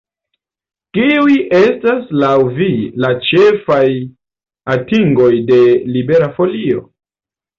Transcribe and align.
Kiuj 0.97 1.33
estas 1.57 2.07
laŭ 2.23 2.31
vi 2.55 2.69
la 3.05 3.11
ĉefaj 3.27 3.83
atingoj 4.77 5.29
de 5.51 5.61
Libera 5.97 6.33
Folio? 6.39 6.83